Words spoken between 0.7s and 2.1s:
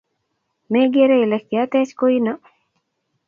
Megere ile kiatech